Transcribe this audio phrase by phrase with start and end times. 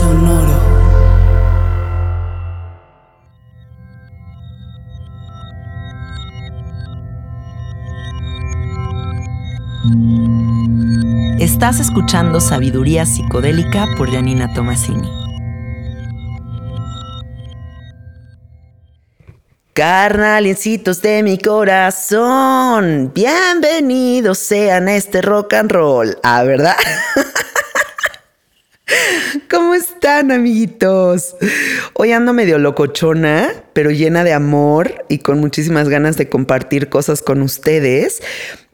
[0.00, 0.56] Sonoro.
[11.38, 15.10] Estás escuchando Sabiduría Psicodélica por Janina Tomasini.
[19.74, 26.16] Carnalincitos de mi corazón, bienvenidos sean a este rock and roll.
[26.22, 26.76] Ah, ¿verdad?
[29.50, 31.36] ¿Cómo están, amiguitos?
[31.94, 37.22] Hoy ando medio locochona, pero llena de amor y con muchísimas ganas de compartir cosas
[37.22, 38.22] con ustedes.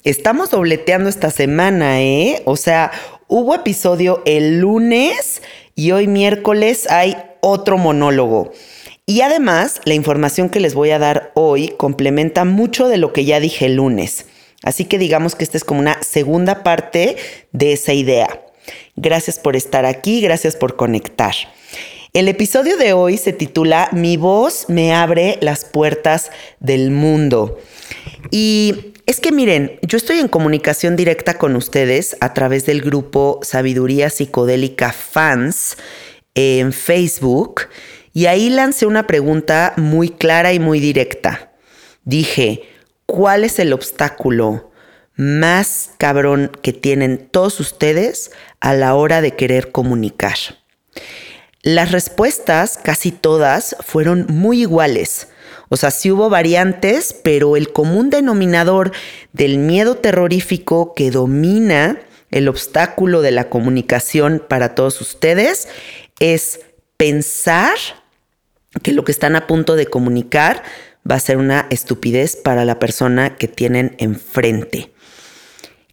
[0.04, 2.42] Estamos dobleteando esta semana, ¿eh?
[2.44, 2.92] O sea,
[3.28, 5.42] hubo episodio el lunes
[5.74, 8.52] y hoy miércoles hay otro monólogo.
[9.04, 13.24] Y además, la información que les voy a dar hoy complementa mucho de lo que
[13.24, 14.26] ya dije el lunes.
[14.62, 17.16] Así que digamos que esta es como una segunda parte
[17.52, 18.45] de esa idea.
[18.96, 21.34] Gracias por estar aquí, gracias por conectar.
[22.14, 26.30] El episodio de hoy se titula Mi voz me abre las puertas
[26.60, 27.58] del mundo.
[28.30, 33.40] Y es que miren, yo estoy en comunicación directa con ustedes a través del grupo
[33.42, 35.76] Sabiduría Psicodélica Fans
[36.34, 37.68] en Facebook
[38.14, 41.52] y ahí lancé una pregunta muy clara y muy directa.
[42.04, 42.62] Dije,
[43.04, 44.70] ¿cuál es el obstáculo
[45.16, 48.30] más cabrón que tienen todos ustedes
[48.66, 50.34] a la hora de querer comunicar.
[51.62, 55.28] Las respuestas, casi todas, fueron muy iguales.
[55.68, 58.90] O sea, sí hubo variantes, pero el común denominador
[59.32, 62.00] del miedo terrorífico que domina
[62.32, 65.68] el obstáculo de la comunicación para todos ustedes
[66.18, 66.58] es
[66.96, 67.76] pensar
[68.82, 70.64] que lo que están a punto de comunicar
[71.08, 74.90] va a ser una estupidez para la persona que tienen enfrente.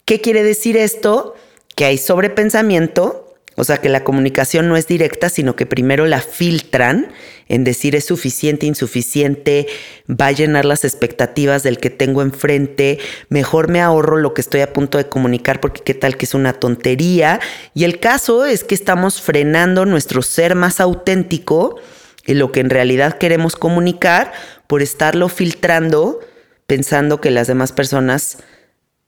[0.05, 1.35] ¿Qué quiere decir esto?
[1.75, 6.21] Que hay sobrepensamiento, o sea que la comunicación no es directa, sino que primero la
[6.21, 7.11] filtran
[7.47, 9.67] en decir es suficiente, insuficiente,
[10.09, 14.61] va a llenar las expectativas del que tengo enfrente, mejor me ahorro lo que estoy
[14.61, 17.39] a punto de comunicar porque qué tal que es una tontería.
[17.73, 21.79] Y el caso es que estamos frenando nuestro ser más auténtico
[22.25, 24.31] y lo que en realidad queremos comunicar
[24.67, 26.19] por estarlo filtrando
[26.67, 28.37] pensando que las demás personas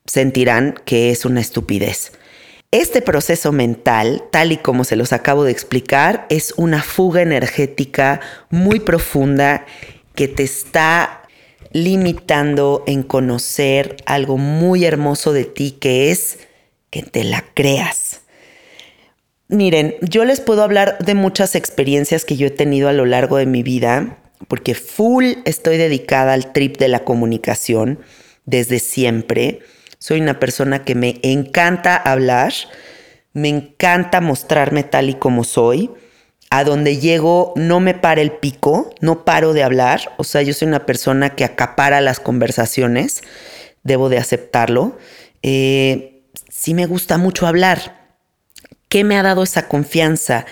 [0.06, 2.12] sentirán que es una estupidez.
[2.78, 8.20] Este proceso mental, tal y como se los acabo de explicar, es una fuga energética
[8.50, 9.66] muy profunda
[10.14, 11.22] que te está
[11.72, 16.40] limitando en conocer algo muy hermoso de ti que es
[16.90, 18.24] que te la creas.
[19.48, 23.38] Miren, yo les puedo hablar de muchas experiencias que yo he tenido a lo largo
[23.38, 24.18] de mi vida,
[24.50, 28.00] porque full estoy dedicada al trip de la comunicación
[28.44, 29.62] desde siempre.
[30.06, 32.54] Soy una persona que me encanta hablar,
[33.34, 35.90] me encanta mostrarme tal y como soy.
[36.52, 40.14] A donde llego no me para el pico, no paro de hablar.
[40.18, 43.24] O sea, yo soy una persona que acapara las conversaciones,
[43.82, 44.96] debo de aceptarlo.
[45.42, 48.12] Eh, sí me gusta mucho hablar.
[48.90, 50.46] ¿Qué me ha dado esa confianza?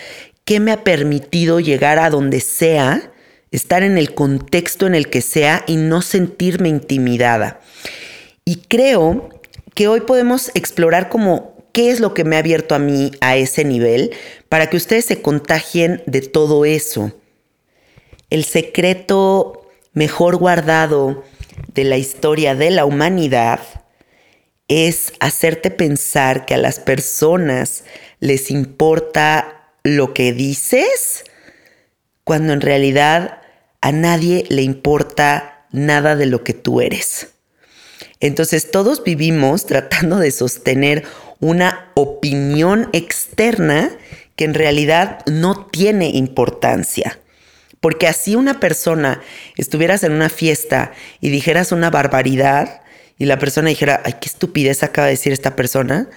[0.46, 3.12] ¿Qué me ha permitido llegar a donde sea,
[3.52, 7.60] estar en el contexto en el que sea y no sentirme intimidada?
[8.46, 9.30] Y creo
[9.74, 13.36] que hoy podemos explorar como qué es lo que me ha abierto a mí a
[13.36, 14.12] ese nivel
[14.50, 17.12] para que ustedes se contagien de todo eso.
[18.30, 21.24] El secreto mejor guardado
[21.74, 23.60] de la historia de la humanidad
[24.68, 27.84] es hacerte pensar que a las personas
[28.20, 31.26] les importa lo que dices,
[32.24, 33.42] cuando en realidad
[33.82, 37.33] a nadie le importa nada de lo que tú eres.
[38.24, 41.04] Entonces todos vivimos tratando de sostener
[41.42, 43.92] una opinión externa
[44.38, 47.20] que en realidad no tiene importancia.
[47.82, 49.22] Porque así una persona
[49.58, 52.84] estuvieras en una fiesta y dijeras una barbaridad
[53.18, 56.08] y la persona dijera, ay, qué estupidez acaba de decir esta persona,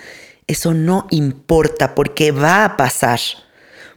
[0.47, 3.19] eso no importa porque va a pasar,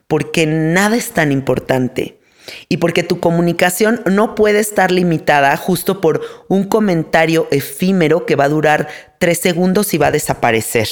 [0.07, 2.18] porque nada es tan importante.
[2.67, 8.45] Y porque tu comunicación no puede estar limitada justo por un comentario efímero que va
[8.45, 8.87] a durar
[9.19, 10.87] tres segundos y va a desaparecer.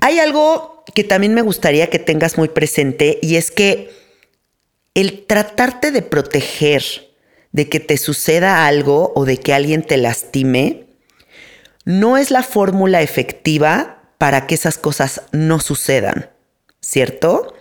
[0.00, 3.90] Hay algo que también me gustaría que tengas muy presente y es que
[4.94, 6.82] el tratarte de proteger
[7.52, 10.86] de que te suceda algo o de que alguien te lastime,
[11.84, 16.30] no es la fórmula efectiva para que esas cosas no sucedan,
[16.80, 17.54] ¿cierto?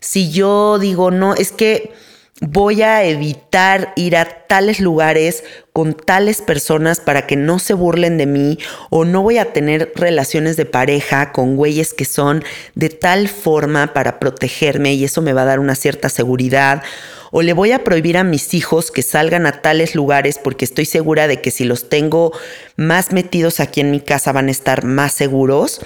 [0.00, 1.92] Si yo digo, no, es que
[2.40, 8.18] voy a evitar ir a tales lugares con tales personas para que no se burlen
[8.18, 8.58] de mí
[8.90, 12.44] o no voy a tener relaciones de pareja con güeyes que son
[12.74, 16.82] de tal forma para protegerme y eso me va a dar una cierta seguridad
[17.30, 20.84] o le voy a prohibir a mis hijos que salgan a tales lugares porque estoy
[20.84, 22.32] segura de que si los tengo
[22.76, 25.80] más metidos aquí en mi casa van a estar más seguros.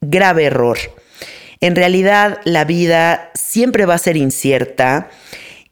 [0.00, 0.78] Grave error.
[1.60, 5.10] En realidad la vida siempre va a ser incierta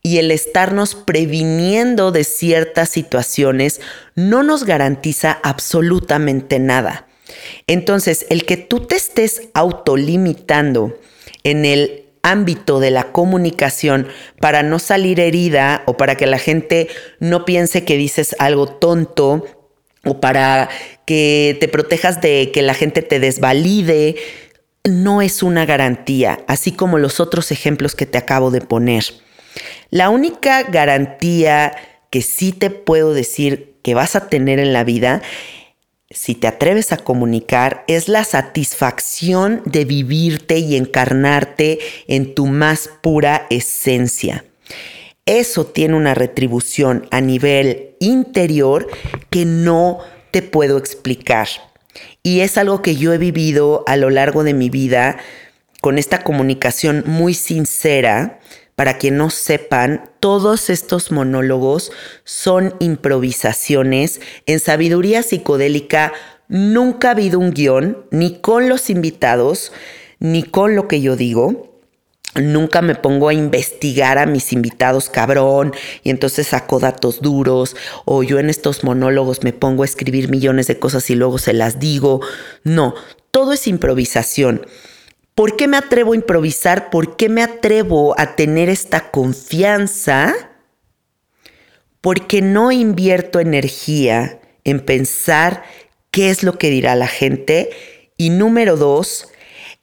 [0.03, 3.81] y el estarnos previniendo de ciertas situaciones
[4.15, 7.07] no nos garantiza absolutamente nada.
[7.67, 10.99] Entonces, el que tú te estés autolimitando
[11.45, 14.09] en el ámbito de la comunicación
[14.41, 16.89] para no salir herida o para que la gente
[17.21, 19.47] no piense que dices algo tonto
[20.05, 20.69] o para
[21.07, 24.17] que te protejas de que la gente te desvalide,
[24.89, 29.05] no es una garantía, así como los otros ejemplos que te acabo de poner.
[29.91, 31.77] La única garantía
[32.11, 35.23] que sí te puedo decir que vas a tener en la vida,
[36.11, 42.91] si te atreves a comunicar, es la satisfacción de vivirte y encarnarte en tu más
[43.03, 44.45] pura esencia.
[45.27, 48.89] Eso tiene una retribución a nivel interior
[49.29, 49.99] que no
[50.31, 51.49] te puedo explicar.
[52.29, 55.17] Y es algo que yo he vivido a lo largo de mi vida
[55.81, 58.39] con esta comunicación muy sincera.
[58.75, 61.91] Para que no sepan, todos estos monólogos
[62.25, 64.21] son improvisaciones.
[64.45, 66.13] En sabiduría psicodélica
[66.49, 69.73] nunca ha habido un guion, ni con los invitados,
[70.19, 71.68] ni con lo que yo digo.
[72.35, 75.73] Nunca me pongo a investigar a mis invitados cabrón
[76.03, 80.67] y entonces saco datos duros o yo en estos monólogos me pongo a escribir millones
[80.67, 82.21] de cosas y luego se las digo.
[82.65, 82.95] No,
[83.31, 84.67] todo es improvisación.
[85.35, 86.91] ¿Por qué me atrevo a improvisar?
[86.91, 90.35] ¿Por qué me atrevo a tener esta confianza?
[92.01, 95.63] Porque no invierto energía en pensar
[96.11, 97.71] qué es lo que dirá la gente.
[98.17, 99.29] Y número dos,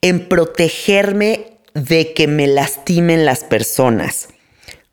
[0.00, 4.28] en protegerme de que me lastimen las personas.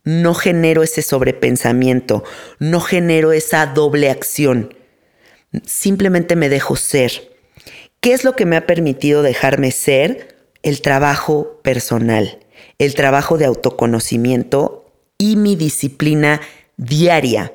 [0.03, 2.25] No genero ese sobrepensamiento,
[2.59, 4.73] no genero esa doble acción.
[5.65, 7.31] Simplemente me dejo ser.
[8.01, 10.35] ¿Qué es lo que me ha permitido dejarme ser?
[10.61, 12.39] El trabajo personal,
[12.79, 16.41] el trabajo de autoconocimiento y mi disciplina
[16.75, 17.53] diaria.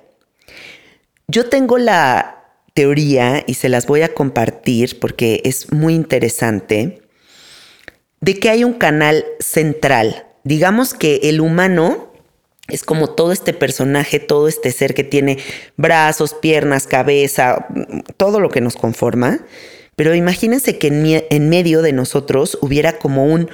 [1.27, 7.03] Yo tengo la teoría y se las voy a compartir porque es muy interesante
[8.21, 10.27] de que hay un canal central.
[10.45, 12.13] Digamos que el humano
[12.69, 15.39] es como todo este personaje, todo este ser que tiene
[15.77, 17.67] brazos, piernas, cabeza,
[18.17, 19.41] todo lo que nos conforma.
[19.97, 23.49] Pero imagínense que en, en medio de nosotros hubiera como un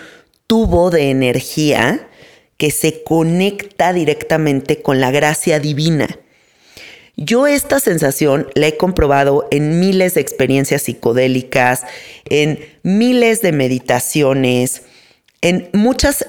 [0.46, 2.08] tubo de energía
[2.56, 6.08] que se conecta directamente con la gracia divina.
[7.16, 11.84] Yo esta sensación la he comprobado en miles de experiencias psicodélicas,
[12.28, 14.82] en miles de meditaciones,
[15.40, 16.26] en muchas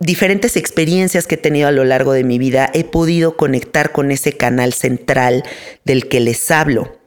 [0.00, 4.10] diferentes experiencias que he tenido a lo largo de mi vida, he podido conectar con
[4.10, 5.44] ese canal central
[5.84, 6.98] del que les hablo.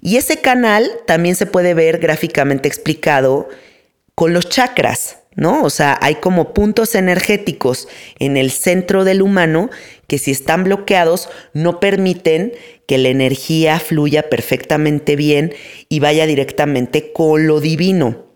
[0.00, 3.48] Y ese canal también se puede ver gráficamente explicado
[4.14, 5.18] con los chakras.
[5.38, 5.62] ¿no?
[5.62, 7.86] O sea, hay como puntos energéticos
[8.18, 9.70] en el centro del humano
[10.08, 12.54] que si están bloqueados no permiten
[12.86, 15.54] que la energía fluya perfectamente bien
[15.88, 18.26] y vaya directamente con lo divino.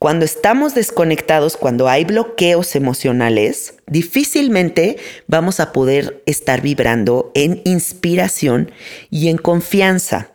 [0.00, 4.96] Cuando estamos desconectados, cuando hay bloqueos emocionales, difícilmente
[5.28, 8.72] vamos a poder estar vibrando en inspiración
[9.10, 10.32] y en confianza.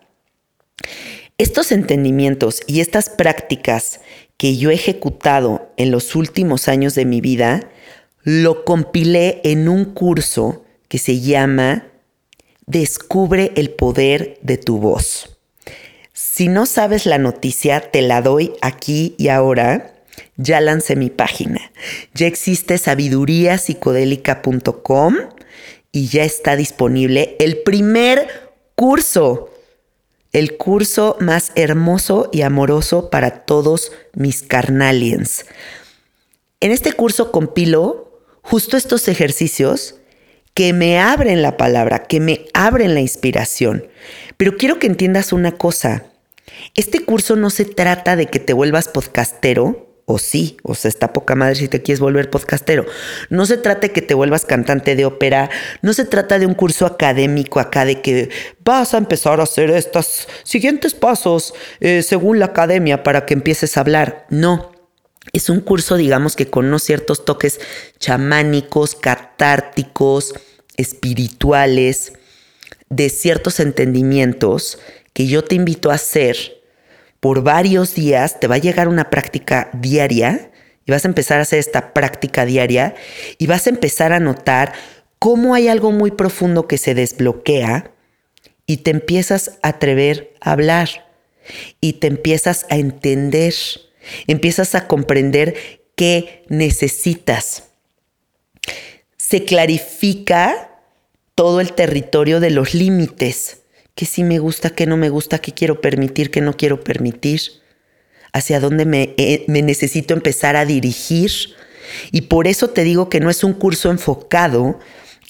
[1.38, 4.00] Estos entendimientos y estas prácticas
[4.38, 7.70] que yo he ejecutado en los últimos años de mi vida,
[8.24, 11.88] lo compilé en un curso que se llama
[12.66, 15.38] Descubre el poder de tu voz.
[16.14, 19.94] Si no sabes la noticia, te la doy aquí y ahora.
[20.36, 21.72] Ya lancé mi página.
[22.14, 25.16] Ya existe sabiduríapsicodélica.com
[25.92, 28.28] y ya está disponible el primer
[28.76, 29.50] curso
[30.38, 35.46] el curso más hermoso y amoroso para todos mis carnaliens.
[36.60, 39.96] En este curso compilo justo estos ejercicios
[40.58, 43.86] que me abren la palabra, que me abren la inspiración.
[44.38, 46.06] Pero quiero que entiendas una cosa.
[46.74, 51.14] Este curso no se trata de que te vuelvas podcastero, o sí, o sea, está
[51.14, 52.88] poca madre si te quieres volver podcastero.
[53.30, 55.52] No se trata de que te vuelvas cantante de ópera,
[55.84, 58.30] no se trata de un curso académico acá de que
[58.66, 63.78] vas a empezar a hacer estos siguientes pasos eh, según la academia para que empieces
[63.78, 64.26] a hablar.
[64.32, 64.72] No,
[65.34, 67.60] es un curso, digamos, que con unos ciertos toques
[68.00, 70.34] chamánicos, catárticos,
[70.78, 72.14] espirituales,
[72.90, 74.80] de ciertos entendimientos
[75.14, 76.62] que yo te invito a hacer
[77.20, 80.52] por varios días, te va a llegar una práctica diaria
[80.86, 82.96] y vas a empezar a hacer esta práctica diaria
[83.38, 84.74] y vas a empezar a notar
[85.20, 87.92] cómo hay algo muy profundo que se desbloquea
[88.66, 91.08] y te empiezas a atrever a hablar
[91.82, 93.54] y te empiezas a entender,
[94.28, 95.56] empiezas a comprender
[95.96, 97.64] qué necesitas.
[99.18, 100.72] Se clarifica
[101.36, 103.64] todo el territorio de los límites
[103.98, 107.42] qué sí me gusta, qué no me gusta, qué quiero permitir, qué no quiero permitir,
[108.32, 111.32] hacia dónde me, eh, me necesito empezar a dirigir.
[112.12, 114.80] Y por eso te digo que no es un curso enfocado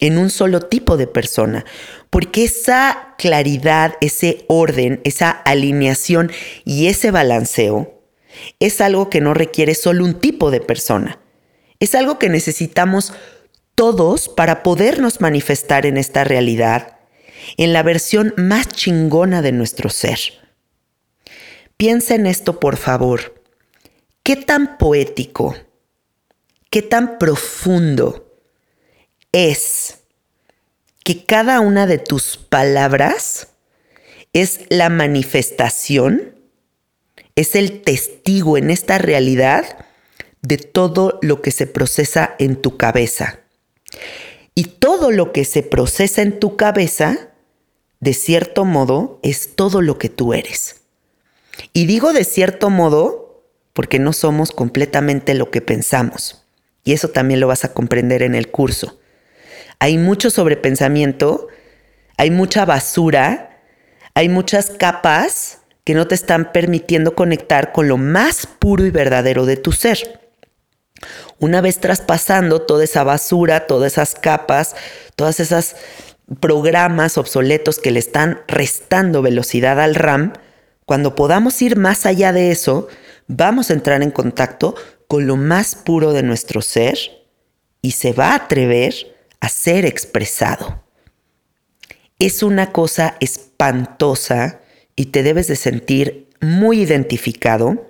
[0.01, 1.65] en un solo tipo de persona,
[2.09, 6.29] porque esa claridad, ese orden, esa alineación
[6.65, 7.96] y ese balanceo
[8.59, 11.19] es algo que no requiere solo un tipo de persona.
[11.79, 13.13] Es algo que necesitamos
[13.75, 16.97] todos para podernos manifestar en esta realidad
[17.55, 20.19] en la versión más chingona de nuestro ser.
[21.77, 23.41] Piensa en esto, por favor.
[24.23, 25.55] ¿Qué tan poético,
[26.69, 28.35] qué tan profundo
[29.31, 29.99] es
[31.03, 33.49] que cada una de tus palabras
[34.33, 36.35] es la manifestación,
[37.37, 39.85] es el testigo en esta realidad
[40.41, 43.39] de todo lo que se procesa en tu cabeza?
[44.55, 47.29] Y todo lo que se procesa en tu cabeza
[47.99, 50.81] de cierto modo, es todo lo que tú eres.
[51.73, 56.45] Y digo de cierto modo porque no somos completamente lo que pensamos.
[56.83, 58.99] Y eso también lo vas a comprender en el curso.
[59.79, 61.47] Hay mucho sobrepensamiento,
[62.17, 63.61] hay mucha basura,
[64.13, 69.45] hay muchas capas que no te están permitiendo conectar con lo más puro y verdadero
[69.45, 70.19] de tu ser.
[71.39, 74.75] Una vez traspasando toda esa basura, todas esas capas,
[75.15, 75.77] todas esas
[76.41, 80.33] programas obsoletos que le están restando velocidad al RAM,
[80.83, 82.89] cuando podamos ir más allá de eso,
[83.27, 84.75] vamos a entrar en contacto
[85.07, 86.97] con lo más puro de nuestro ser
[87.81, 88.93] y se va a atrever
[89.39, 90.83] a ser expresado.
[92.19, 94.59] Es una cosa espantosa
[94.97, 97.87] y te debes de sentir muy identificado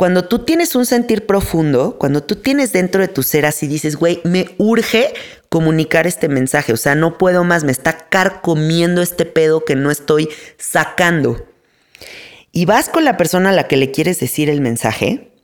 [0.00, 3.96] cuando tú tienes un sentir profundo, cuando tú tienes dentro de tu ser así dices,
[3.96, 5.12] güey, me urge
[5.50, 9.90] comunicar este mensaje, o sea, no puedo más, me está carcomiendo este pedo que no
[9.90, 11.46] estoy sacando.
[12.50, 15.34] Y vas con la persona a la que le quieres decir el mensaje,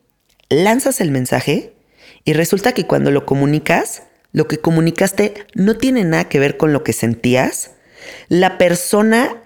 [0.49, 1.75] lanzas el mensaje
[2.25, 6.73] y resulta que cuando lo comunicas, lo que comunicaste no tiene nada que ver con
[6.73, 7.73] lo que sentías.
[8.27, 9.43] La persona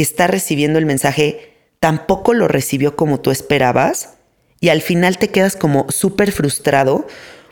[0.00, 4.14] que está recibiendo el mensaje tampoco lo recibió como tú esperabas
[4.58, 7.06] y al final te quedas como súper frustrado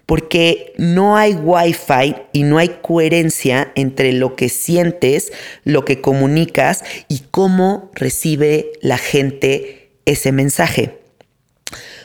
[0.06, 5.30] porque no hay wifi y no hay coherencia entre lo que sientes,
[5.64, 11.00] lo que comunicas y cómo recibe la gente ese mensaje.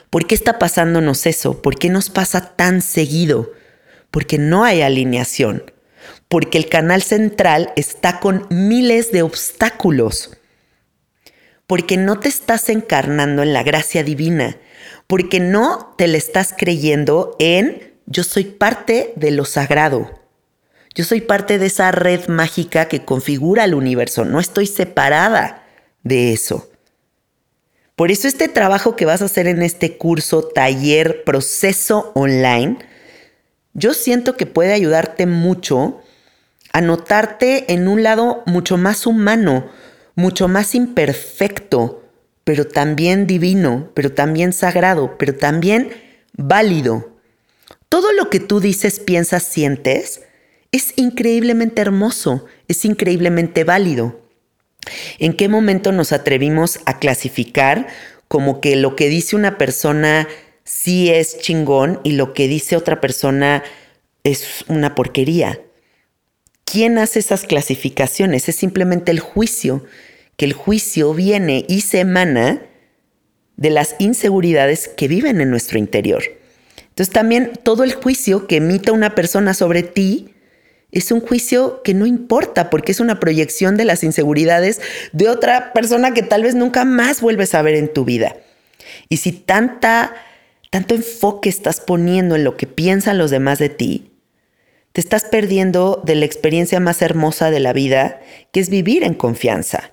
[0.10, 1.62] ¿Por qué está pasándonos eso?
[1.62, 3.54] ¿Por qué nos pasa tan seguido?
[4.12, 5.72] Porque no hay alineación,
[6.34, 10.36] porque el canal central está con miles de obstáculos,
[11.68, 14.58] porque no te estás encarnando en la gracia divina,
[15.06, 20.10] porque no te le estás creyendo en yo soy parte de lo sagrado.
[20.96, 24.26] Yo soy parte de esa red mágica que configura el universo.
[24.26, 25.68] No estoy separada
[26.02, 26.68] de eso.
[27.96, 32.80] Por eso este trabajo que vas a hacer en este curso, taller, proceso online,
[33.76, 36.03] yo siento que puede ayudarte mucho
[36.74, 39.70] a notarte en un lado mucho más humano,
[40.16, 42.04] mucho más imperfecto,
[42.44, 45.92] pero también divino, pero también sagrado, pero también
[46.36, 47.14] válido.
[47.90, 50.24] Todo lo que tú dices, piensas, sientes
[50.72, 54.20] es increíblemente hermoso, es increíblemente válido.
[55.20, 57.88] ¿En qué momento nos atrevimos a clasificar
[58.28, 60.28] como que lo que dice una persona
[60.64, 63.64] sí es chingón y lo que dice otra persona
[64.24, 65.62] es una porquería?
[66.74, 68.50] ¿Quién hace esas clasificaciones?
[68.50, 69.86] Es simplemente el juicio
[70.38, 72.64] que el juicio viene y se emana
[73.58, 76.24] de las inseguridades que viven en nuestro interior,
[76.80, 80.34] Entonces también todo el juicio que emita una persona sobre ti
[80.92, 85.74] es un juicio que no importa porque es una proyección de las inseguridades de otra
[85.74, 88.36] persona que tal vez nunca más vuelves a ver en tu vida.
[89.10, 90.16] Y si tanta,
[90.72, 94.10] tanto enfoque estás poniendo en lo que piensan los demás de ti,
[94.94, 98.22] te estás perdiendo de la experiencia más hermosa de la vida,
[98.52, 99.92] que es vivir en confianza,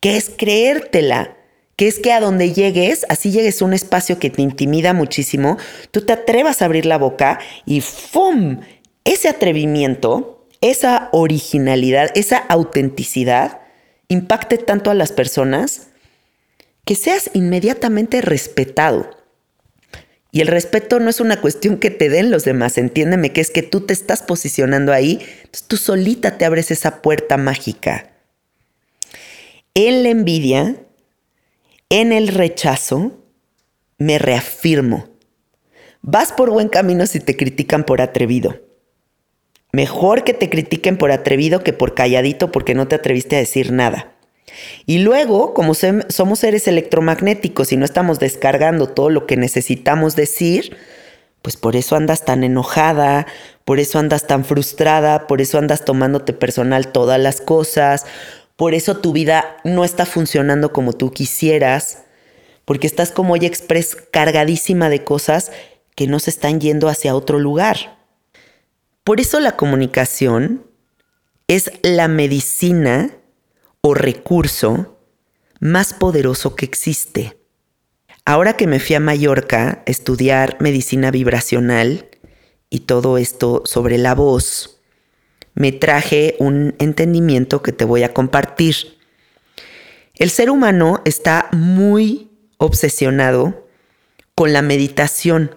[0.00, 1.36] que es creértela,
[1.76, 5.58] que es que a donde llegues, así llegues a un espacio que te intimida muchísimo,
[5.90, 8.60] tú te atrevas a abrir la boca y ¡fum!
[9.04, 13.60] Ese atrevimiento, esa originalidad, esa autenticidad
[14.08, 15.88] impacte tanto a las personas
[16.86, 19.10] que seas inmediatamente respetado.
[20.34, 23.52] Y el respeto no es una cuestión que te den los demás, entiéndeme que es
[23.52, 25.24] que tú te estás posicionando ahí,
[25.68, 28.10] tú solita te abres esa puerta mágica.
[29.74, 30.74] En la envidia,
[31.88, 33.24] en el rechazo,
[33.98, 35.08] me reafirmo.
[36.02, 38.60] Vas por buen camino si te critican por atrevido.
[39.70, 43.70] Mejor que te critiquen por atrevido que por calladito porque no te atreviste a decir
[43.70, 44.13] nada.
[44.86, 50.76] Y luego, como somos seres electromagnéticos y no estamos descargando todo lo que necesitamos decir,
[51.42, 53.26] pues por eso andas tan enojada,
[53.64, 58.06] por eso andas tan frustrada, por eso andas tomándote personal todas las cosas,
[58.56, 62.04] por eso tu vida no está funcionando como tú quisieras,
[62.64, 65.52] porque estás como hoy express cargadísima de cosas
[65.94, 67.98] que no se están yendo hacia otro lugar.
[69.02, 70.64] Por eso la comunicación
[71.46, 73.10] es la medicina
[73.86, 74.98] o recurso
[75.60, 77.36] más poderoso que existe.
[78.24, 82.08] Ahora que me fui a Mallorca a estudiar medicina vibracional
[82.70, 84.80] y todo esto sobre la voz,
[85.52, 88.96] me traje un entendimiento que te voy a compartir.
[90.14, 93.68] El ser humano está muy obsesionado
[94.34, 95.54] con la meditación,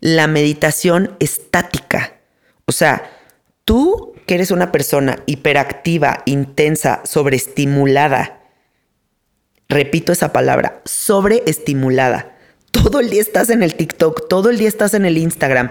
[0.00, 2.18] la meditación estática.
[2.66, 3.16] O sea,
[3.64, 8.38] tú que eres una persona hiperactiva, intensa, sobreestimulada,
[9.68, 12.36] repito esa palabra, sobreestimulada.
[12.70, 15.68] Todo el día estás en el TikTok, todo el día estás en el Instagram.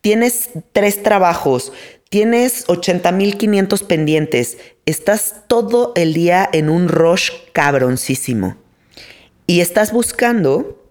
[0.00, 1.72] Tienes tres trabajos,
[2.10, 8.56] tienes 80.500 pendientes, estás todo el día en un rush cabroncísimo.
[9.46, 10.82] Y estás buscando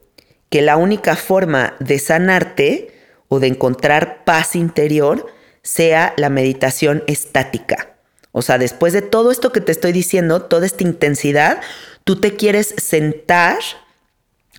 [0.49, 2.93] que la única forma de sanarte
[3.27, 7.95] o de encontrar paz interior sea la meditación estática.
[8.31, 11.61] O sea, después de todo esto que te estoy diciendo, toda esta intensidad,
[12.03, 13.59] tú te quieres sentar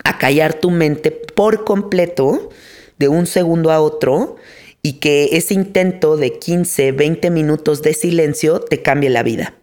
[0.05, 2.51] a callar tu mente por completo
[2.99, 4.37] de un segundo a otro
[4.83, 9.55] y que ese intento de 15, 20 minutos de silencio te cambie la vida.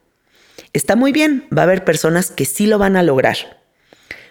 [0.74, 3.62] Está muy bien, va a haber personas que sí lo van a lograr,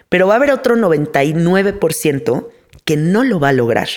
[0.09, 2.47] pero va a haber otro 99%
[2.85, 3.89] que no lo va a lograr.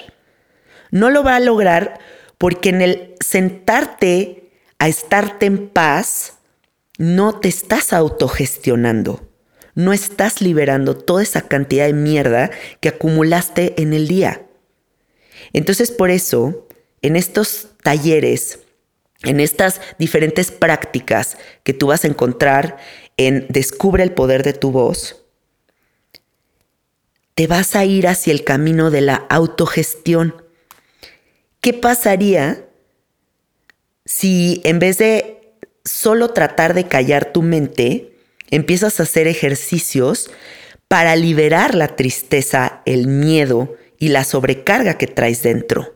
[0.90, 1.98] No lo va a lograr
[2.42, 4.50] porque en el sentarte
[4.81, 6.38] a estarte en paz,
[6.98, 9.31] no te estás autogestionando,
[9.76, 12.50] no estás liberando toda esa cantidad de mierda
[12.81, 14.44] que acumulaste en el día.
[15.52, 16.66] Entonces por eso,
[17.00, 18.59] en estos talleres,
[19.22, 22.76] en estas diferentes prácticas que tú vas a encontrar
[23.18, 25.22] en Descubre el poder de tu voz,
[27.37, 30.41] te vas a ir hacia el camino de la autogestión.
[31.62, 32.66] ¿Qué pasaría
[34.05, 38.16] si en vez de solo tratar de callar tu mente,
[38.51, 40.29] empiezas a hacer ejercicios
[40.88, 45.94] para liberar la tristeza, el miedo y la sobrecarga que traes dentro?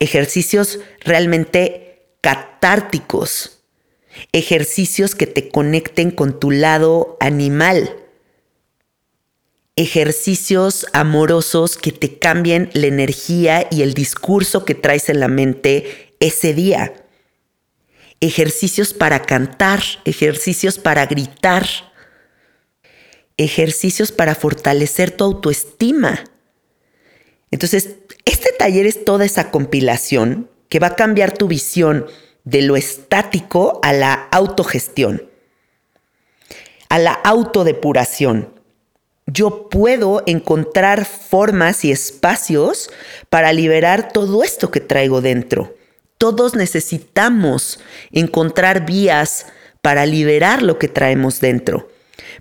[0.00, 3.62] Ejercicios realmente catárticos,
[4.32, 8.03] ejercicios que te conecten con tu lado animal,
[9.76, 16.14] ejercicios amorosos que te cambien la energía y el discurso que traes en la mente
[16.20, 16.92] ese día.
[18.20, 21.66] Ejercicios para cantar, ejercicios para gritar,
[23.36, 26.22] ejercicios para fortalecer tu autoestima.
[27.50, 32.06] Entonces, este taller es toda esa compilación que va a cambiar tu visión
[32.44, 35.28] de lo estático a la autogestión,
[36.88, 38.53] a la autodepuración
[39.26, 42.90] yo puedo encontrar formas y espacios
[43.30, 45.74] para liberar todo esto que traigo dentro.
[46.18, 47.80] Todos necesitamos
[48.12, 49.46] encontrar vías
[49.80, 51.88] para liberar lo que traemos dentro.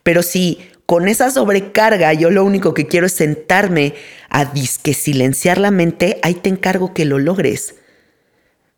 [0.04, 3.96] Pero si con esa sobrecarga yo lo único que quiero es sentarme
[4.30, 7.76] a disque silenciar la mente, ahí te encargo que lo logres.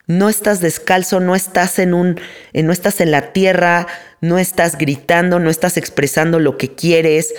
[0.08, 2.20] No estás descalzo, no estás en un
[2.54, 3.88] no estás en la tierra,
[4.22, 7.34] no estás gritando, no estás expresando lo que quieres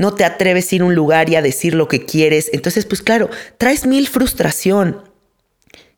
[0.00, 2.48] no te atreves a ir a un lugar y a decir lo que quieres.
[2.54, 5.02] Entonces, pues claro, traes mil frustración.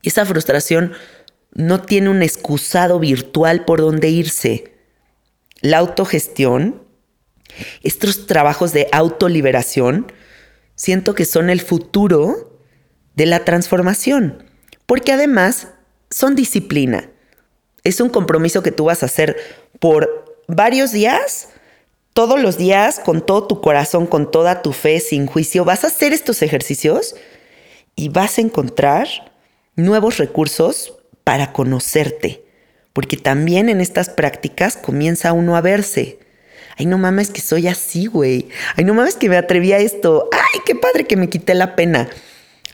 [0.03, 0.91] Y esa frustración
[1.53, 4.75] no tiene un excusado virtual por donde irse.
[5.61, 6.83] La autogestión,
[7.85, 10.11] estos trabajos de autoliberación,
[10.75, 12.59] siento que son el futuro
[13.15, 14.43] de la transformación,
[14.85, 15.69] porque además
[16.11, 17.09] son disciplina.
[17.85, 19.37] Es un compromiso que tú vas a hacer
[19.79, 21.52] por varios días
[22.13, 25.89] todos los días, con todo tu corazón, con toda tu fe, sin juicio, vas a
[25.89, 27.17] hacer estos ejercicios
[27.97, 29.09] y vas a encontrar
[29.77, 30.95] nuevos recursos
[31.25, 32.45] para conocerte.
[32.93, 36.19] Porque también en estas prácticas comienza uno a verse.
[36.77, 38.49] Ay, no mames que soy así, güey.
[38.77, 40.29] Ay, no mames que me atreví a esto.
[40.33, 42.09] Ay, qué padre que me quité la pena.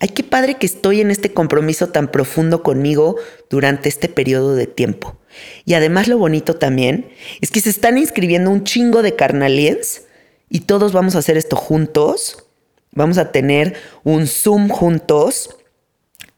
[0.00, 3.16] Ay, qué padre que estoy en este compromiso tan profundo conmigo
[3.50, 5.16] durante este periodo de tiempo.
[5.64, 10.02] Y además lo bonito también es que se están inscribiendo un chingo de carnaliens
[10.48, 12.44] y todos vamos a hacer esto juntos.
[12.92, 15.56] Vamos a tener un Zoom juntos.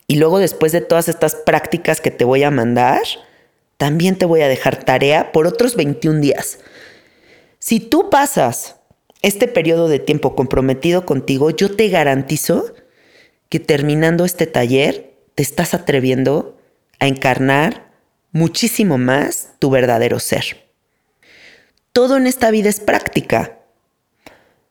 [0.07, 3.03] Y luego después de todas estas prácticas que te voy a mandar,
[3.77, 6.59] también te voy a dejar tarea por otros 21 días.
[7.59, 8.77] Si tú pasas
[9.23, 12.75] este periodo de tiempo comprometido contigo, yo te garantizo
[13.51, 16.57] que terminando este taller te estás atreviendo
[16.99, 17.91] a encarnar
[18.33, 20.71] muchísimo más tu verdadero ser.
[21.93, 23.59] Todo en esta vida es práctica.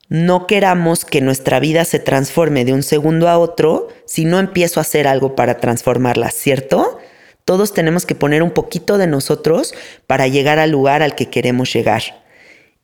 [0.07, 4.79] No queramos que nuestra vida se transforme de un segundo a otro si no empiezo
[4.79, 6.97] a hacer algo para transformarla, ¿cierto?
[7.45, 9.73] Todos tenemos que poner un poquito de nosotros
[10.07, 12.01] para llegar al lugar al que queremos llegar.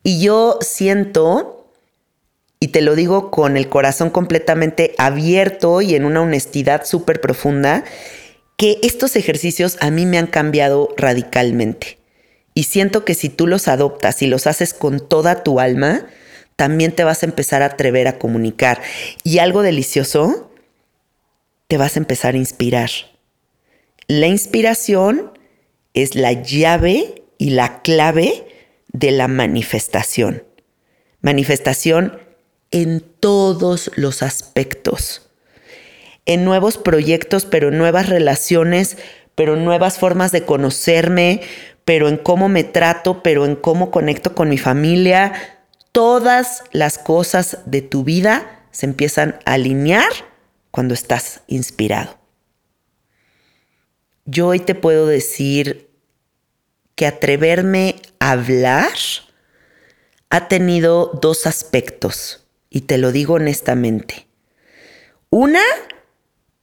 [0.04, 1.55] Y yo siento,
[2.60, 7.84] y te lo digo con el corazón completamente abierto y en una honestidad súper profunda,
[8.58, 12.00] que estos ejercicios a mí me han cambiado radicalmente.
[12.54, 16.08] Y siento que si tú los adoptas y los haces con toda tu alma,
[16.56, 18.82] también te vas a empezar a atrever a comunicar.
[19.24, 20.50] Y algo delicioso,
[21.68, 22.90] te vas a empezar a inspirar.
[24.08, 25.38] La inspiración
[25.94, 28.48] es la llave y la clave
[28.94, 30.44] de la manifestación.
[31.22, 32.20] Manifestación
[32.76, 35.26] en todos los aspectos
[36.26, 38.98] en nuevos proyectos, pero en nuevas relaciones,
[39.36, 41.42] pero en nuevas formas de conocerme,
[41.86, 45.34] pero en cómo me trato, pero en cómo conecto con mi familia.
[45.92, 50.12] Todas las cosas de tu vida se empiezan a alinear
[50.72, 52.18] cuando estás inspirado.
[54.26, 55.90] Yo hoy te puedo decir
[56.96, 58.92] que atreverme a hablar
[60.30, 62.45] ha tenido dos aspectos
[62.76, 64.28] y te lo digo honestamente.
[65.30, 65.62] Una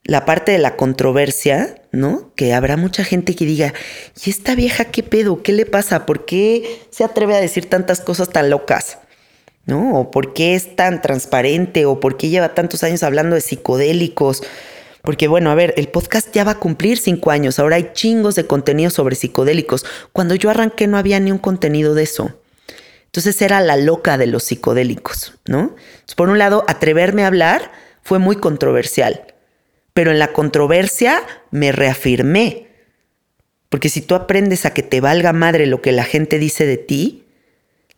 [0.03, 2.31] la parte de la controversia, ¿no?
[2.35, 3.73] Que habrá mucha gente que diga,
[4.23, 5.41] ¿y esta vieja qué pedo?
[5.41, 6.05] ¿Qué le pasa?
[6.05, 8.99] ¿Por qué se atreve a decir tantas cosas tan locas?
[9.65, 9.99] ¿No?
[9.99, 11.87] ¿O por qué es tan transparente?
[11.87, 14.43] ¿O por qué lleva tantos años hablando de psicodélicos?
[15.01, 18.35] Porque bueno, a ver, el podcast ya va a cumplir cinco años, ahora hay chingos
[18.35, 19.83] de contenido sobre psicodélicos.
[20.11, 22.42] Cuando yo arranqué no había ni un contenido de eso.
[23.13, 25.75] Entonces era la loca de los psicodélicos, ¿no?
[26.15, 27.71] por un lado, atreverme a hablar
[28.01, 29.33] fue muy controversial
[29.93, 31.21] pero en la controversia
[31.51, 32.67] me reafirmé.
[33.69, 36.77] Porque si tú aprendes a que te valga madre lo que la gente dice de
[36.77, 37.25] ti,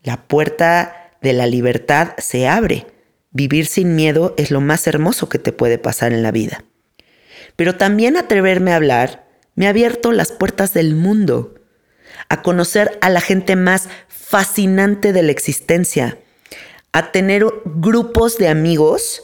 [0.02, 2.86] la puerta de la libertad se abre.
[3.30, 6.64] Vivir sin miedo es lo más hermoso que te puede pasar en la vida.
[7.56, 11.54] Pero también atreverme a hablar me ha abierto las puertas del mundo,
[12.28, 16.18] a conocer a la gente más fascinante de la existencia,
[16.92, 19.22] a tener grupos de amigos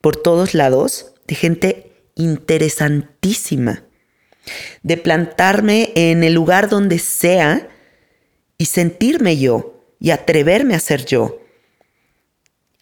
[0.00, 3.82] por todos lados, de gente interesantísima
[4.82, 7.68] de plantarme en el lugar donde sea
[8.56, 11.40] y sentirme yo y atreverme a ser yo,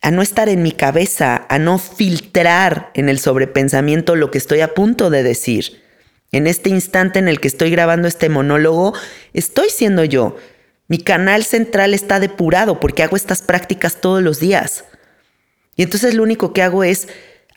[0.02, 4.60] a no estar en mi cabeza, a no filtrar en el sobrepensamiento lo que estoy
[4.60, 5.82] a punto de decir.
[6.32, 8.94] En este instante en el que estoy grabando este monólogo,
[9.32, 10.36] estoy siendo yo.
[10.88, 14.84] Mi canal central está depurado porque hago estas prácticas todos los días.
[15.74, 17.08] Y entonces lo único que hago es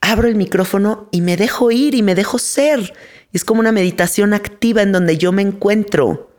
[0.01, 2.93] abro el micrófono y me dejo ir y me dejo ser.
[3.33, 6.31] Es como una meditación activa en donde yo me encuentro.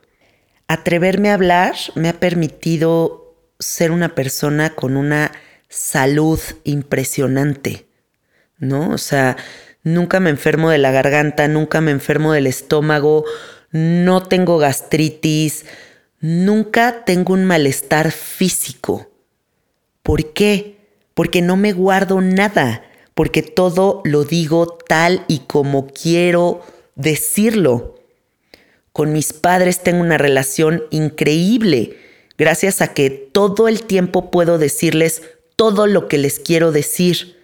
[0.66, 5.32] Atreverme a hablar me ha permitido ser una persona con una
[5.68, 7.86] salud impresionante,
[8.58, 8.90] ¿no?
[8.90, 9.36] O sea,
[9.82, 13.24] nunca me enfermo de la garganta, nunca me enfermo del estómago,
[13.70, 15.64] no tengo gastritis,
[16.20, 19.10] nunca tengo un malestar físico.
[20.02, 20.78] ¿Por qué?
[21.14, 22.82] Porque no me guardo nada
[23.20, 26.62] porque todo lo digo tal y como quiero
[26.94, 27.98] decirlo.
[28.94, 31.98] Con mis padres tengo una relación increíble,
[32.38, 35.20] gracias a que todo el tiempo puedo decirles
[35.54, 37.39] todo lo que les quiero decir.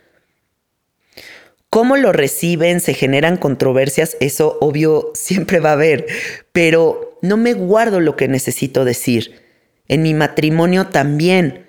[1.76, 2.80] ¿Cómo lo reciben?
[2.80, 4.16] ¿Se generan controversias?
[4.18, 6.06] Eso obvio siempre va a haber,
[6.50, 9.42] pero no me guardo lo que necesito decir.
[9.86, 11.66] En mi matrimonio también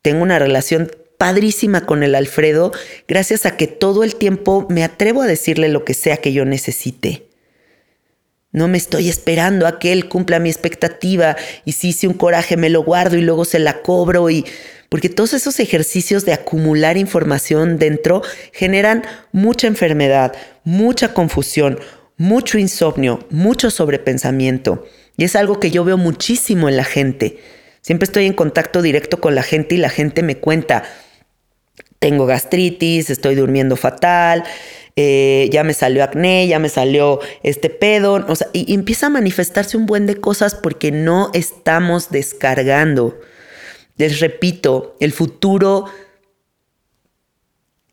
[0.00, 2.72] tengo una relación padrísima con el Alfredo
[3.06, 6.46] gracias a que todo el tiempo me atrevo a decirle lo que sea que yo
[6.46, 7.26] necesite.
[8.52, 11.36] No me estoy esperando a que él cumpla mi expectativa
[11.66, 14.46] y si hice un coraje me lo guardo y luego se la cobro y
[14.92, 18.20] porque todos esos ejercicios de acumular información dentro
[18.52, 19.02] generan
[19.32, 21.80] mucha enfermedad, mucha confusión,
[22.18, 24.84] mucho insomnio, mucho sobrepensamiento.
[25.16, 27.38] Y es algo que yo veo muchísimo en la gente.
[27.80, 30.82] Siempre estoy en contacto directo con la gente y la gente me cuenta,
[31.98, 34.44] tengo gastritis, estoy durmiendo fatal,
[34.96, 39.08] eh, ya me salió acné, ya me salió este pedo, o sea, y, empieza a
[39.08, 43.18] manifestarse un buen de cosas porque no estamos descargando.
[43.96, 45.86] Les repito, el futuro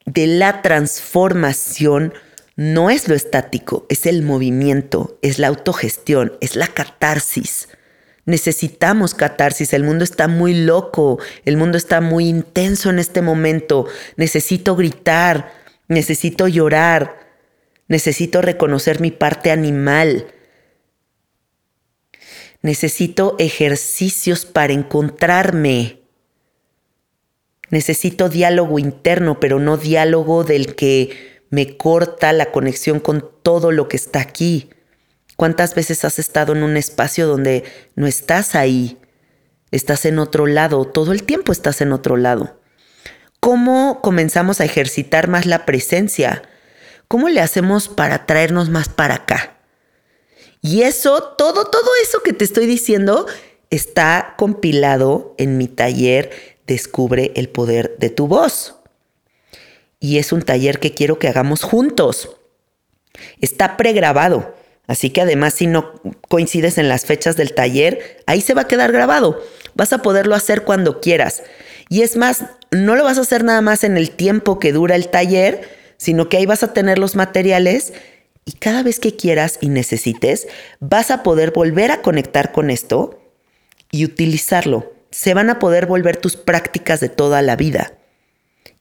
[0.06, 2.14] de la transformación
[2.56, 7.70] no es lo estático, es el movimiento, es la autogestión, es la catarsis.
[8.26, 13.88] Necesitamos catarsis, el mundo está muy loco, el mundo está muy intenso en este momento.
[14.18, 15.54] Necesito gritar,
[15.88, 17.18] necesito llorar,
[17.88, 20.28] necesito reconocer mi parte animal.
[22.62, 26.02] Necesito ejercicios para encontrarme.
[27.69, 33.88] Necesito diálogo interno, pero no diálogo del que me corta la conexión con todo lo
[33.88, 34.69] que está aquí.
[35.36, 37.63] ¿Cuántas veces has estado en un espacio donde
[37.95, 38.98] no estás ahí?
[39.72, 42.60] Estás en otro lado, todo el tiempo estás en otro lado.
[43.39, 46.41] ¿Cómo comenzamos a ejercitar más la presencia?
[47.08, 49.59] ¿Cómo le hacemos para traernos más para acá?
[50.62, 53.28] Y eso, todo, todo eso que te estoy diciendo
[53.69, 58.76] está compilado en mi taller Descubre el poder de tu voz.
[60.00, 62.38] Y es un taller que quiero que hagamos juntos.
[63.41, 64.54] Está pregrabado.
[64.86, 68.67] Así que además si no coincides en las fechas del taller, ahí se va a
[68.67, 69.43] quedar grabado.
[69.74, 71.41] Vas a poderlo hacer cuando quieras.
[71.89, 74.95] Y es más, no lo vas a hacer nada más en el tiempo que dura
[74.95, 75.67] el taller,
[75.98, 77.93] sino que ahí vas a tener los materiales
[78.50, 80.48] y cada vez que quieras y necesites,
[80.80, 83.22] vas a poder volver a conectar con esto
[83.92, 84.92] y utilizarlo.
[85.12, 87.94] Se van a poder volver tus prácticas de toda la vida.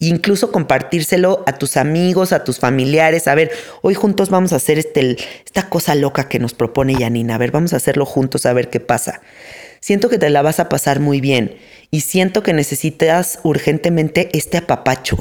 [0.00, 3.28] E incluso compartírselo a tus amigos, a tus familiares.
[3.28, 3.50] A ver,
[3.82, 7.34] hoy juntos vamos a hacer este, esta cosa loca que nos propone Yanina.
[7.34, 9.20] A ver, vamos a hacerlo juntos a ver qué pasa.
[9.80, 11.58] Siento que te la vas a pasar muy bien
[11.90, 15.18] y siento que necesitas urgentemente este apapacho,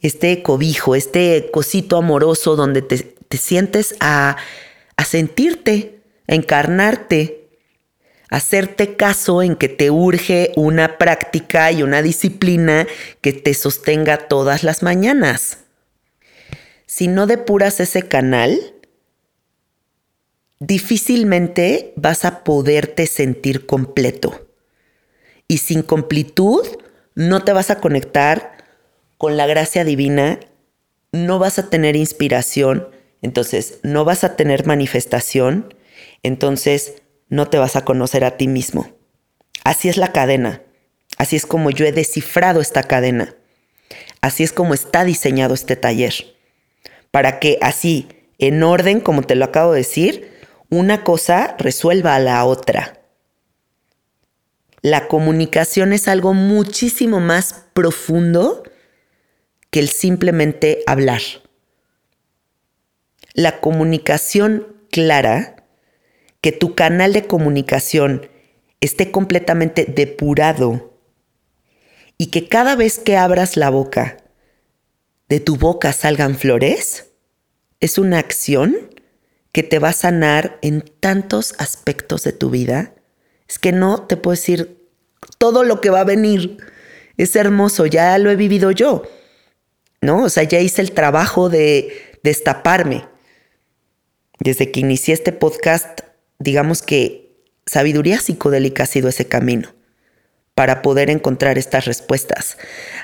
[0.00, 4.36] este cobijo, este cosito amoroso donde te, sientes a,
[4.96, 7.48] a sentirte, a encarnarte,
[8.30, 12.86] a hacerte caso en que te urge una práctica y una disciplina
[13.20, 15.58] que te sostenga todas las mañanas.
[16.86, 18.74] Si no depuras ese canal,
[20.58, 24.48] difícilmente vas a poderte sentir completo
[25.46, 26.66] y sin completud
[27.14, 28.58] no te vas a conectar
[29.16, 30.38] con la gracia divina,
[31.10, 32.88] no vas a tener inspiración,
[33.22, 35.74] entonces no vas a tener manifestación,
[36.22, 38.92] entonces no te vas a conocer a ti mismo.
[39.64, 40.62] Así es la cadena,
[41.18, 43.34] así es como yo he descifrado esta cadena,
[44.20, 46.14] así es como está diseñado este taller,
[47.10, 50.32] para que así, en orden, como te lo acabo de decir,
[50.70, 53.00] una cosa resuelva a la otra.
[54.80, 58.62] La comunicación es algo muchísimo más profundo
[59.70, 61.20] que el simplemente hablar.
[63.38, 65.64] La comunicación clara,
[66.40, 68.28] que tu canal de comunicación
[68.80, 70.98] esté completamente depurado
[72.16, 74.16] y que cada vez que abras la boca,
[75.28, 77.12] de tu boca salgan flores,
[77.78, 78.74] es una acción
[79.52, 82.92] que te va a sanar en tantos aspectos de tu vida
[83.48, 84.88] es que no te puedo decir
[85.38, 86.58] todo lo que va a venir.
[87.16, 89.04] Es hermoso, ya lo he vivido yo.
[90.00, 90.24] ¿No?
[90.24, 93.07] O sea, ya hice el trabajo de destaparme.
[94.40, 96.00] Desde que inicié este podcast,
[96.38, 97.32] digamos que
[97.66, 99.74] sabiduría psicodélica ha sido ese camino
[100.54, 102.56] para poder encontrar estas respuestas.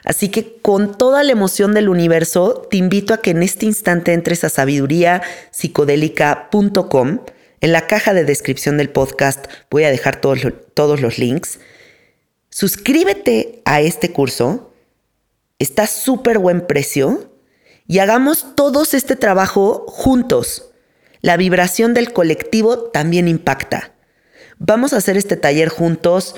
[0.04, 4.12] Así que con toda la emoción del universo, te invito a que en este instante
[4.12, 7.20] entres a sabiduriapsicodélica.com
[7.64, 10.40] en la caja de descripción del podcast voy a dejar todos,
[10.74, 11.60] todos los links.
[12.50, 14.70] Suscríbete a este curso.
[15.58, 17.32] Está súper buen precio.
[17.86, 20.72] Y hagamos todos este trabajo juntos.
[21.24, 23.94] La vibración del colectivo también impacta.
[24.58, 26.34] Vamos a hacer este taller juntos.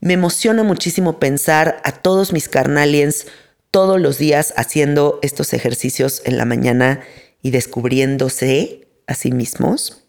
[0.00, 3.26] Me emociona muchísimo pensar a todos mis carnaliens
[3.70, 7.00] todos los días haciendo estos ejercicios en la mañana
[7.42, 10.04] y descubriéndose a sí mismos.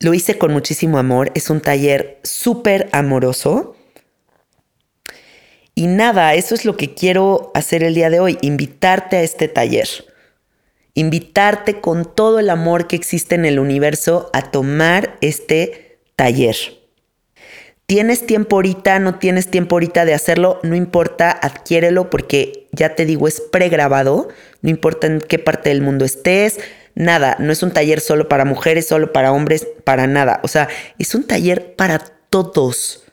[0.00, 3.76] Lo hice con muchísimo amor, es un taller súper amoroso.
[5.76, 9.46] Y nada, eso es lo que quiero hacer el día de hoy, invitarte a este
[9.46, 10.07] taller.
[10.98, 16.56] Invitarte con todo el amor que existe en el universo a tomar este taller.
[17.86, 18.98] ¿Tienes tiempo ahorita?
[18.98, 20.58] ¿No tienes tiempo ahorita de hacerlo?
[20.64, 24.26] No importa, adquiérelo porque ya te digo, es pregrabado.
[24.60, 26.58] No importa en qué parte del mundo estés,
[26.96, 27.36] nada.
[27.38, 30.40] No es un taller solo para mujeres, solo para hombres, para nada.
[30.42, 30.66] O sea,
[30.98, 33.04] es un taller para todos.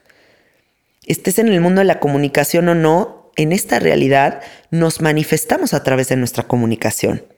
[1.05, 5.83] Estés en el mundo de la comunicación o no, en esta realidad nos manifestamos a
[5.83, 7.34] través de nuestra comunicación.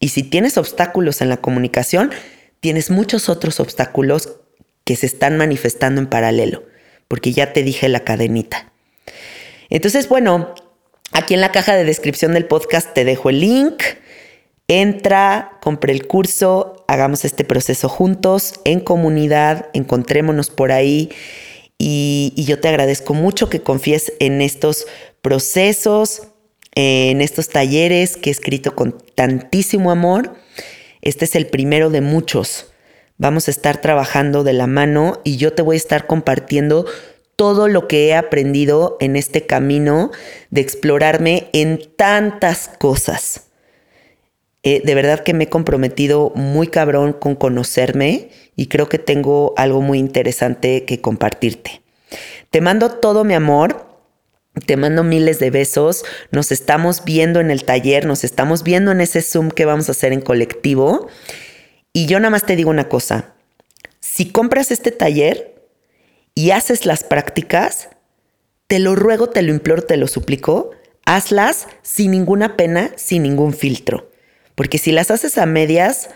[0.00, 2.10] Y si tienes obstáculos en la comunicación,
[2.60, 4.38] tienes muchos otros obstáculos
[4.84, 6.64] que se están manifestando en paralelo,
[7.06, 8.72] porque ya te dije la cadenita.
[9.68, 10.54] Entonces, bueno,
[11.12, 13.82] aquí en la caja de descripción del podcast te dejo el link.
[14.68, 21.10] Entra, compre el curso, hagamos este proceso juntos, en comunidad, encontrémonos por ahí.
[21.76, 24.86] Y, y, yo te agradezco mucho que confíes en estos
[25.22, 26.22] procesos,
[26.74, 30.34] en estos talleres que he escrito con tantísimo amor.
[31.02, 32.70] Este es el primero de muchos
[33.20, 36.86] Vamos a estar trabajando de la mano y yo te voy a estar compartiendo
[37.36, 40.10] todo lo que he aprendido en este camino
[40.48, 43.48] de explorarme en tantas cosas.
[44.62, 49.52] Eh, de verdad que me he comprometido muy cabrón con conocerme y creo que tengo
[49.58, 51.82] algo muy interesante que compartirte.
[52.48, 53.89] Te mando todo mi amor.
[54.66, 56.04] Te mando miles de besos.
[56.32, 59.92] Nos estamos viendo en el taller, nos estamos viendo en ese Zoom que vamos a
[59.92, 61.08] hacer en colectivo.
[61.92, 63.34] Y yo nada más te digo una cosa,
[64.00, 65.54] si compras este taller
[66.34, 67.88] y haces las prácticas,
[68.66, 70.70] te lo ruego, te lo imploro, te lo suplico,
[71.04, 74.10] hazlas sin ninguna pena, sin ningún filtro.
[74.54, 76.10] Porque si las haces a medias,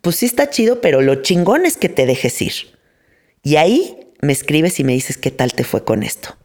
[0.00, 2.52] pues sí está chido, pero lo chingón es que te dejes ir.
[3.42, 6.36] Y ahí me escribes y me dices qué tal te fue con esto.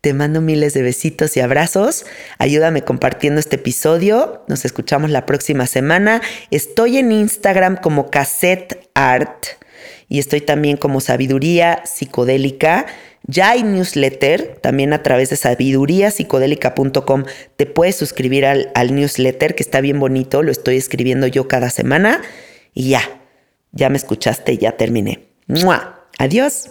[0.00, 2.04] Te mando miles de besitos y abrazos.
[2.38, 4.44] Ayúdame compartiendo este episodio.
[4.48, 6.20] Nos escuchamos la próxima semana.
[6.50, 9.46] Estoy en Instagram como Cassette Art
[10.08, 12.86] y estoy también como Sabiduría Psicodélica.
[13.26, 17.24] Ya hay newsletter, también a través de sabiduríapsicodélica.com
[17.56, 21.70] te puedes suscribir al, al, newsletter que está bien bonito, lo estoy escribiendo yo cada
[21.70, 22.20] semana
[22.74, 23.02] y ya,
[23.72, 25.20] ya me escuchaste, ya terminé.
[25.46, 26.06] ¡Mua!
[26.18, 26.70] Adiós.